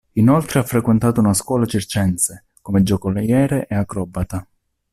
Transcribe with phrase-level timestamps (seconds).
[0.13, 4.47] Inoltre ha frequentato una scuola circense, come giocoliere e acrobata.